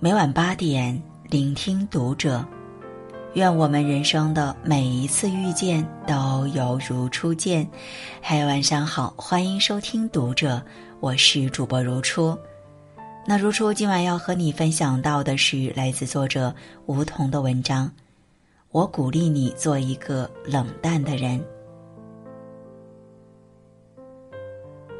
[0.00, 2.46] 每晚八点，聆听读者。
[3.34, 7.68] 愿我们人生的每一次遇见都犹如初见。
[8.22, 10.62] 嗨，晚上好，欢迎收听读者，
[11.00, 12.38] 我是主播如初。
[13.26, 16.54] 那如初今晚要和你分享到的是来自作者
[16.86, 17.90] 梧桐的文章。
[18.70, 21.44] 我鼓励你做一个冷淡的人。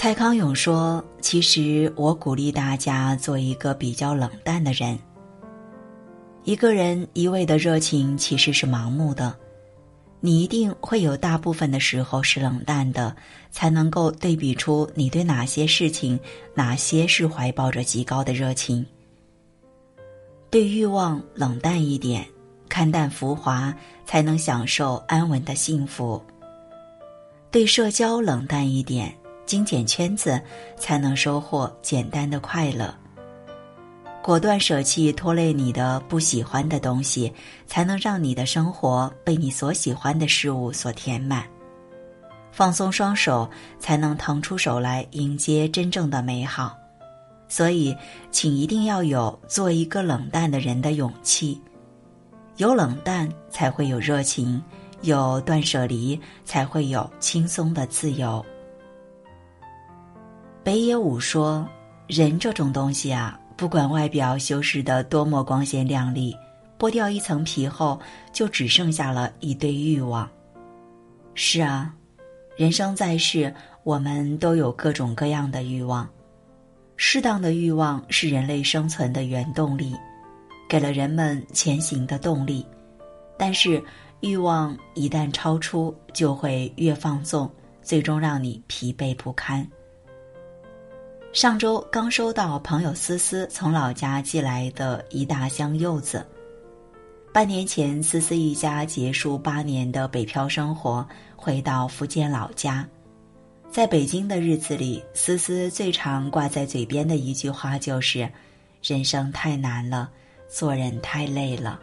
[0.00, 4.98] 蔡康永说：“其实我鼓励大家做一个比较冷淡的人。
[6.42, 9.36] 一个人一味的热情其实是盲目的，
[10.20, 13.14] 你一定会有大部分的时候是冷淡的，
[13.50, 16.18] 才能够对比出你对哪些事情、
[16.54, 18.86] 哪些是怀抱着极高的热情。
[20.48, 22.26] 对欲望冷淡一点，
[22.70, 23.74] 看淡浮华，
[24.06, 26.18] 才能享受安稳的幸福。
[27.50, 29.14] 对社交冷淡一点。”
[29.50, 30.40] 精简圈子，
[30.76, 32.94] 才能收获简单的快乐。
[34.22, 37.32] 果断舍弃拖累你的不喜欢的东西，
[37.66, 41.44] 才能让你的生活被你所喜欢的事物所填满。
[42.52, 46.78] 放松双手，才能腾出手来迎接真正的美好。
[47.48, 47.92] 所以，
[48.30, 51.60] 请一定要有做一个冷淡的人的勇气。
[52.58, 54.62] 有冷淡，才会有热情；
[55.02, 58.46] 有断舍离，才会有轻松的自由。
[60.62, 61.66] 北野武说
[62.06, 66.36] ：“人这种东西啊，不管外表修饰的多么光鲜亮丽，
[66.78, 67.98] 剥掉一层皮后，
[68.30, 70.28] 就只剩下了一堆欲望。”
[71.34, 71.94] 是啊，
[72.58, 73.52] 人生在世，
[73.84, 76.06] 我们都有各种各样的欲望。
[76.96, 79.96] 适当的欲望是人类生存的原动力，
[80.68, 82.66] 给了人们前行的动力。
[83.38, 83.82] 但是，
[84.20, 87.50] 欲望一旦超出，就会越放纵，
[87.80, 89.66] 最终让你疲惫不堪。
[91.32, 96.26] 上周刚收到朋友思思从老家寄来的一大箱柚子。
[97.32, 101.06] 半年前，思思一家结束八年的北漂生活，
[101.36, 102.84] 回到福建老家。
[103.70, 108.28] 在北京的日子里，思思最常挂在嘴边的一句话就是
[108.82, 110.10] ：“人生太难了，
[110.48, 111.78] 做人太累了。”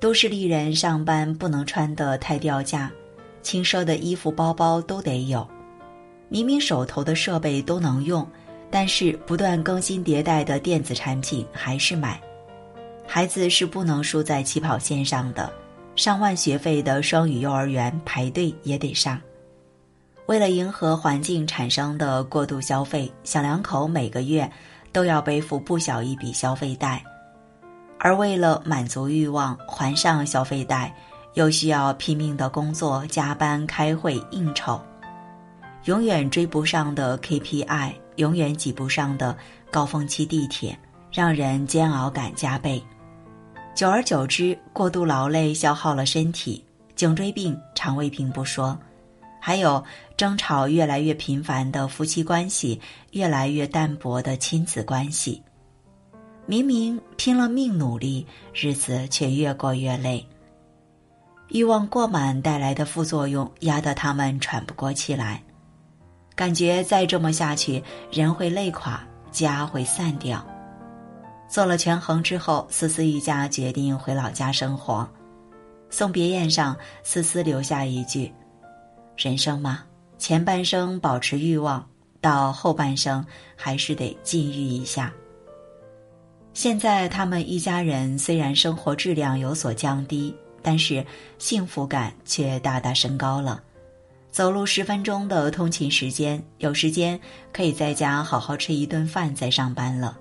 [0.00, 2.90] 都市丽人上班不能穿得太掉价，
[3.42, 5.46] 轻奢的衣服、包包都得有。
[6.28, 8.26] 明明手头的设备都能用，
[8.70, 12.20] 但是不断更新迭代的电子产品还是买。
[13.06, 15.52] 孩子是不能输在起跑线上的，
[15.94, 19.20] 上万学费的双语幼儿园排队也得上。
[20.26, 24.50] 为了迎合环境产生的过度消费，小两口每个月
[24.90, 27.04] 都要背负不小一笔消费贷，
[27.98, 30.92] 而为了满足欲望还上消费贷，
[31.34, 34.80] 又需要拼命的工作、加班、开会、应酬。
[35.84, 39.36] 永远追不上的 KPI，永远挤不上的
[39.70, 40.78] 高峰期地铁，
[41.12, 42.82] 让人煎熬感加倍。
[43.74, 46.64] 久而久之，过度劳累消耗了身体，
[46.96, 48.78] 颈椎病、肠胃病不说，
[49.38, 49.84] 还有
[50.16, 52.80] 争吵越来越频繁的夫妻关系，
[53.10, 55.42] 越来越淡薄的亲子关系。
[56.46, 60.26] 明明拼了命努力，日子却越过越累。
[61.48, 65.42] 欲望过满带来的副作用，压得他们喘不过气来。
[66.36, 69.00] 感觉再这么下去，人会累垮，
[69.30, 70.44] 家会散掉。
[71.48, 75.08] 做了权衡之后，思思一家决定回老家生活。
[75.90, 78.32] 送别宴上，思思留下一句
[79.16, 79.84] ：“人生嘛，
[80.18, 81.88] 前半生保持欲望，
[82.20, 83.24] 到后半生
[83.54, 85.12] 还是得禁欲一下。”
[86.52, 91.04] 现在他们一家人虽然生活质量有所降低，但是
[91.38, 93.62] 幸福感却大大升高了。
[94.34, 97.16] 走路十分钟的通勤时间，有时间
[97.52, 100.18] 可以在家好好吃一顿饭再上班了。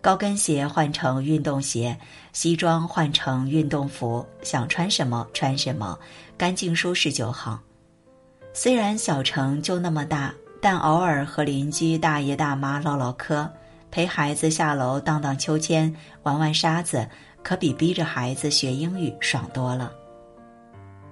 [0.00, 1.98] 高跟鞋换成运动鞋，
[2.32, 5.98] 西装换成运动服，想穿什么穿什么，
[6.38, 7.60] 干净舒适就好。
[8.54, 10.32] 虽然小城就那么大，
[10.62, 13.50] 但偶尔和邻居大爷大妈唠唠嗑，
[13.90, 17.04] 陪孩子下楼荡荡秋千、玩玩沙子，
[17.42, 19.90] 可比逼着孩子学英语爽多了。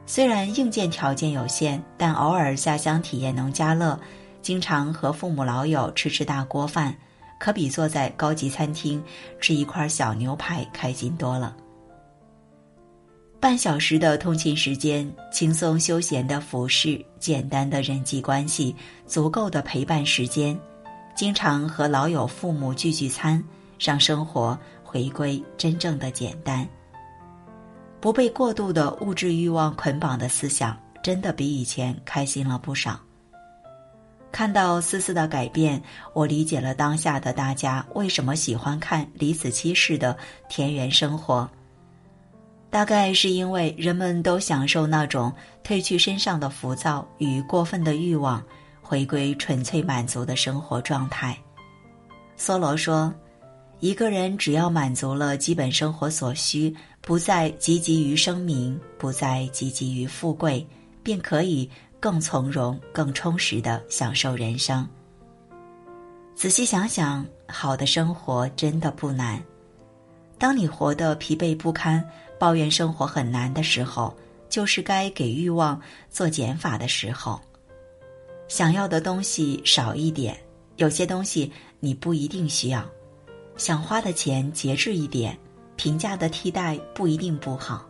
[0.07, 3.99] 虽然硬件条件有限，但偶尔下乡体验农家乐，
[4.43, 6.95] 经常和父母老友吃吃大锅饭，
[7.39, 9.03] 可比坐在高级餐厅
[9.41, 11.57] 吃一块小牛排开心多了。
[13.41, 18.75] 半小时的通勤时间，轻松休闲的服饰，简单的人际关系，
[19.07, 20.59] 足够的陪伴时间，
[21.15, 23.43] 经常和老友父母聚聚餐，
[23.79, 26.67] 让生活回归真正的简单。
[28.05, 33.01] 不被过度的物质欲望捆绑的思想，真的比以前开心了不少。
[34.31, 40.15] 看到思思的改变，我理解了当下的大家为什么喜欢看李子柒式的
[40.51, 41.49] 田园生活。
[42.69, 45.33] 大概是因为人们都享受那种
[45.65, 48.45] 褪去身上的浮躁与过分的欲望，
[48.83, 51.35] 回归纯粹满足的生活状态。
[52.39, 53.11] 梭罗说
[53.85, 60.67] ：“一个人只要满足了基本生活所需，不再汲汲于声名，不再汲汲于富贵，
[61.03, 61.71] 便可以。”
[62.01, 64.87] 更从容、更充实的享受人生。
[66.35, 69.43] 仔细想想，好的生活真的不难。
[70.39, 72.03] 当你活得疲惫不堪、
[72.39, 74.15] 抱怨生活很难的时候，
[74.49, 75.79] 就是该给欲望
[76.11, 77.39] 做减法的时候。
[78.49, 80.35] 想要的东西少一点，
[80.77, 82.83] 有些东西你不一定需要。
[83.57, 85.39] 想花的钱节制一点，
[85.77, 87.87] 平价的替代不一定不好。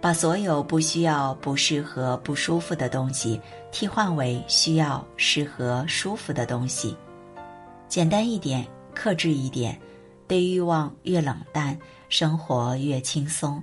[0.00, 3.40] 把所有不需要、不适合、不舒服的东西
[3.72, 6.96] 替换为需要、适合、舒服的东西，
[7.88, 8.64] 简单一点，
[8.94, 9.76] 克制一点，
[10.28, 11.76] 对欲望越冷淡，
[12.08, 13.60] 生活越轻松。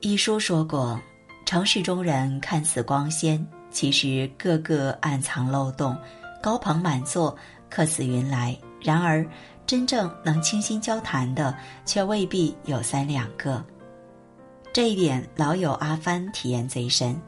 [0.00, 1.00] 一书说过，
[1.44, 5.96] 城市中人看似光鲜，其实个个暗藏漏洞，
[6.42, 7.36] 高朋满座，
[7.70, 8.56] 客似云来。
[8.86, 9.26] 然而，
[9.66, 11.52] 真正能倾心交谈的，
[11.84, 13.64] 却未必有三两个。
[14.72, 17.20] 这一点，老友阿帆体验最深。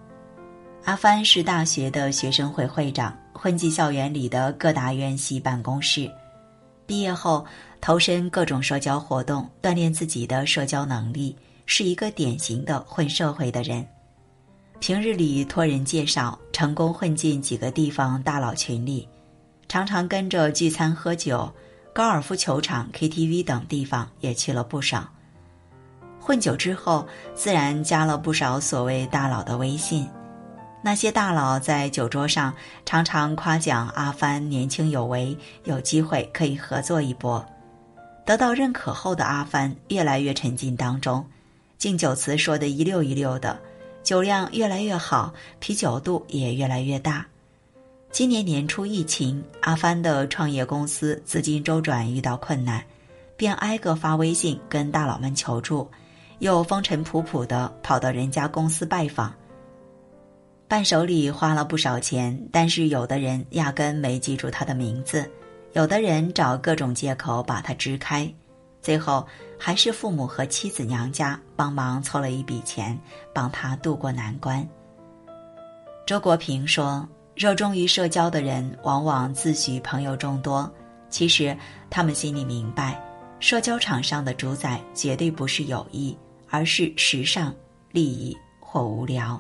[0.84, 6.08] 阿帆是大学的学生会会长，混迹校园里的各大院系办公室。
[6.87, 7.44] 毕业后，
[7.81, 11.34] 投身各种社交活动，锻炼自己的社交能力，
[11.66, 13.84] 是一个典型的混社会的人。
[14.78, 19.08] 平日里托人介绍，成功混进几个地方大佬群里，
[19.69, 21.53] 常常跟着聚餐喝酒，
[21.93, 25.06] 高尔夫球场、KTV 等地方也去了不少。
[26.19, 30.09] 混久之后，自然加了不少所谓大佬的微信。
[30.82, 32.55] 那些大佬在酒桌上
[32.87, 37.44] 常常夸奖阿帆年轻有为，有机会可以合作一波。
[38.25, 41.26] 得到认可后的阿帆越来越沉浸当中，
[41.76, 43.59] 敬酒词说得一溜一溜的，
[44.03, 47.26] 酒量越来越好，啤酒肚也越来越大。
[48.10, 52.82] 今年年初疫情，阿帆的创业公司资金周转遇到困难，
[53.37, 55.88] 便挨个发微信跟大佬们求助。
[56.40, 59.32] 又风尘仆仆的跑到人家公司拜访，
[60.69, 65.28] 伴手礼花了不少钱，但是有的人压根没记住他的名字，
[65.72, 68.32] 有的人找各种借口把他支开，
[68.81, 69.26] 最后
[69.58, 72.96] 还是父母和妻子娘家帮忙凑了一笔钱，
[73.32, 74.66] 帮他渡过难关。
[76.06, 77.06] 周国平说
[77.38, 80.69] ：“热衷于社交的人，往往自诩朋友众多，
[81.08, 81.56] 其实
[81.88, 83.00] 他们心里明白，
[83.38, 86.14] 社交场上的主宰绝对不是友谊。”
[86.50, 87.55] 而是时尚、
[87.93, 89.38] 利益或无聊。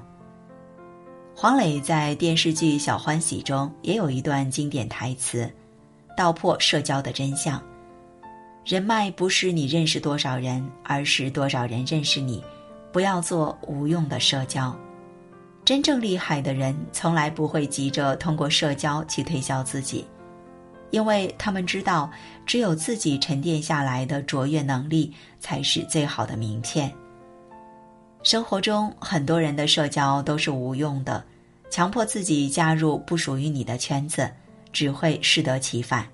[1.34, 5.50] 黄磊在电视剧《小欢喜》中也有一段经典台词，
[6.14, 7.62] 道破社交的真相：
[8.62, 12.44] 人脉不是你认识多少人，而是多少人认识你。
[12.92, 14.76] 不要做无用的社交。
[15.68, 20.02] 真正厉害的人，从来不会急着通过社交去推销自己，
[20.92, 22.10] 因为他们知道。
[22.46, 26.90] 只有自己沉淀下来的卓越能力，才是最好的名片。
[28.22, 31.22] 生活中很多人的社交都是无用的，
[31.68, 34.26] 强迫自己加入不属于你的圈子，
[34.72, 36.06] 只会适得其反。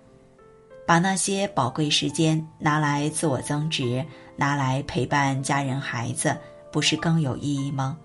[0.84, 6.36] 把那些宝贵时间拿来自我增值，拿来陪伴家人孩子，
[6.72, 7.96] 不是更有意义吗？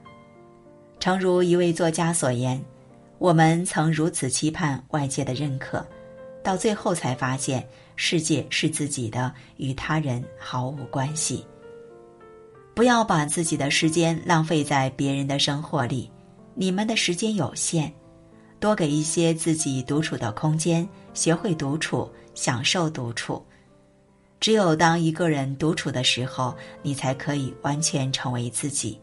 [0.99, 2.63] 诚如一位作家所言
[3.17, 5.85] ：“我们曾如此期盼外界的认可，
[6.43, 7.67] 到最后才发现。”
[8.01, 11.45] 世界是自己的，与他人毫无关系。
[12.73, 16.09] 不要把自己的时间浪费在别人的生活里，
[16.53, 17.91] 你们的时间有限，
[18.57, 23.45] 多给一些自己独处的空间，学会独处，享受独处。
[24.39, 28.97] 只有当一个人独处的时候，你才可以完全成为自己。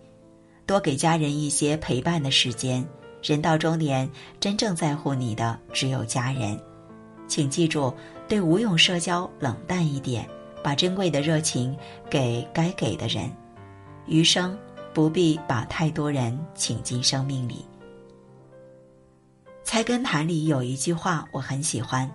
[0.66, 2.86] 多给家人一些陪伴的时间，
[3.22, 6.58] 人到中年，真正在乎你的只有家人。
[7.28, 7.94] 请记住。
[8.28, 10.28] 对无用社交冷淡一点，
[10.60, 11.76] 把珍贵的热情
[12.10, 13.30] 给该给的人，
[14.06, 14.58] 余生
[14.92, 17.64] 不必把太多人请进生命里。
[19.62, 22.10] 菜根谭里有一句话我很喜欢：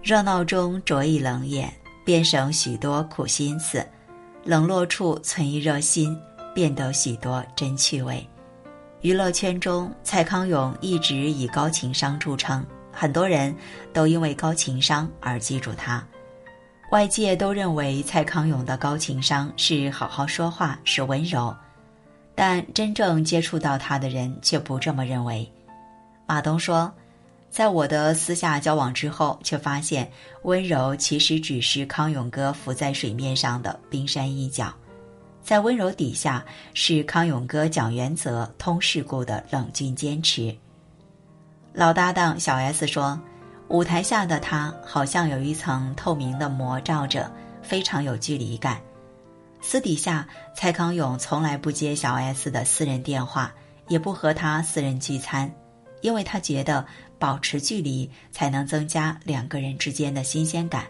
[0.00, 1.68] 热闹中着一冷眼，
[2.04, 3.84] 便省许多苦心思；
[4.44, 6.16] 冷落处存一热心，
[6.54, 8.26] 变得许多真趣味。
[9.00, 12.64] 娱乐圈中，蔡康永一直以高情商著称。
[12.92, 13.56] 很多人
[13.92, 16.06] 都因为高情商而记住他，
[16.90, 21.56] 外界都认为蔡康永的高情商是好好说话，是温柔，
[22.34, 25.50] 但真正接触到他的人却不这么认为。
[26.26, 26.92] 马东说
[27.48, 30.08] ：“在我的私下交往之后，却发现
[30.42, 34.72] 温柔其实只是康永哥浮在水面上的冰山一角，
[35.42, 40.54] 在温柔底下是康永哥讲原则、通世故的冷峻坚持。
[41.72, 43.20] 老搭档小 S 说
[43.68, 47.30] ：“舞台下的他好像有一层透明的膜罩着，
[47.62, 48.80] 非常有距离感。
[49.60, 53.52] 私底下，蔡康永从来不接小 S 的私人电话，
[53.88, 55.52] 也不和他私人聚餐，
[56.02, 56.84] 因为他觉得
[57.18, 60.86] 保持距离才能增加两个人之间的新鲜感。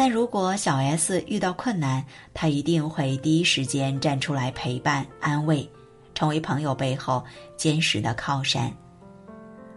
[0.00, 2.02] 但如果小 S 遇到困难，
[2.32, 5.70] 他一定会第一时间站出来陪伴安慰，
[6.14, 7.22] 成为朋友背后
[7.54, 8.74] 坚实的靠山。”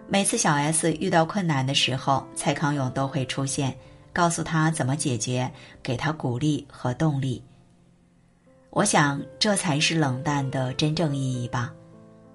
[0.08, 3.78] 每次小 S 遇到困难的时候，蔡康永都会出现，
[4.14, 5.52] 告诉他怎么解决，
[5.84, 7.44] 给他鼓励和动力。
[8.70, 11.74] 我想，这才是冷淡的真正意义吧。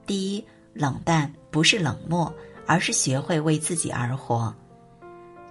[0.06, 2.30] 第一，冷淡不是冷漠，
[2.66, 4.54] 而是学会为自己而活，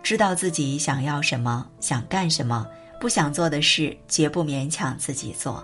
[0.08, 2.66] 知道自己想要什么，想干什么，
[2.98, 5.62] 不想做的事绝不勉强自己做，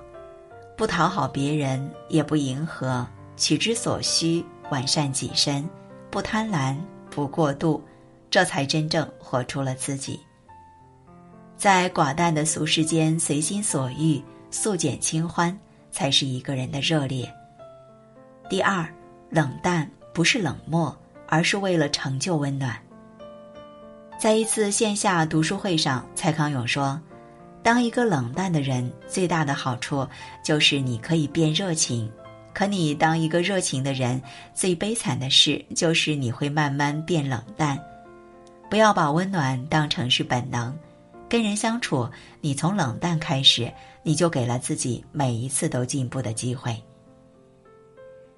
[0.76, 3.08] 不讨好别人，也不迎合，
[3.38, 5.66] 取之所需，完善己身。
[6.12, 6.76] 不贪婪，
[7.10, 7.82] 不过度，
[8.30, 10.20] 这才真正活出了自己。
[11.56, 14.22] 在寡淡的俗世间，随心所欲，
[14.52, 15.58] 素简清欢，
[15.90, 17.34] 才是一个人的热烈。
[18.50, 18.86] 第二，
[19.30, 20.94] 冷淡不是冷漠，
[21.30, 22.78] 而是为了成就温暖。
[24.24, 26.98] 在一次线下读书会上，蔡康永说
[27.62, 30.08] ：“当一个冷淡的人，最大的好处
[30.42, 32.10] 就是你可以变热情。”
[32.56, 34.22] 可你当一个热情的人，
[34.54, 37.78] 最悲惨的事就是你会慢慢变冷淡。
[38.70, 40.74] 不要把温暖当成是本能，
[41.28, 43.70] 跟人相处，你从冷淡开始，
[44.04, 46.82] 你就给了自己每一次都进步的机会。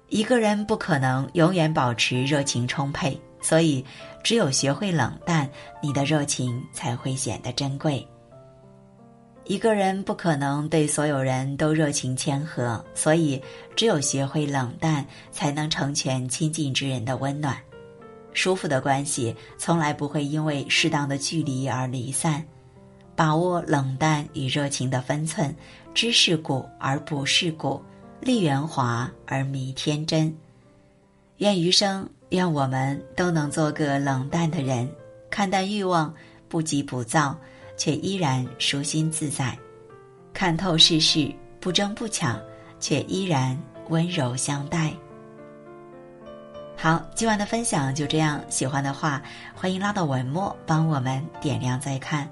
[0.08, 3.84] 一个人不可能永远保持热情充沛，所以
[4.22, 5.48] 只有学会冷淡，
[5.82, 8.06] 你的热情才会显得珍贵。
[9.44, 13.40] 一个人不可能对所有人都热情谦和，所以
[13.76, 17.56] 只有学会冷淡，才能成全亲近之人的温暖。
[18.32, 22.44] 舒服的关系从来不会因为适当的距离而离散。
[23.14, 25.54] 把握冷淡与热情的分寸，
[25.94, 27.80] 知世故而不世故，
[28.20, 30.36] 立圆滑而迷天真。
[31.38, 34.88] 愿余生，愿我们都能做个冷淡的人，
[35.30, 36.14] 看淡欲望，
[36.48, 37.36] 不急不躁。
[37.78, 39.54] 却依然舒心自在，
[40.32, 41.30] 看透世事，
[41.60, 42.40] 不争不抢，
[42.80, 43.54] 却依然
[43.90, 44.90] 温柔相待。
[46.74, 48.42] 好，今晚的分享就这样。
[48.48, 49.22] 喜欢的话，
[49.54, 52.26] 欢迎拉到文末帮我们点亮再看，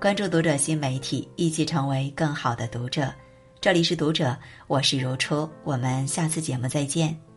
[0.00, 3.12] 关注读者新媒体，一起成为更好的读者。
[3.60, 7.33] 这里是读者，我是如初，我们下次节目再见。